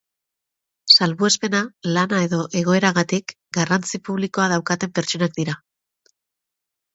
[0.93, 1.59] Salbuespena,
[1.97, 5.59] lana edo egoeragatik, garrantzi publikoa daukaten pertsonak dira.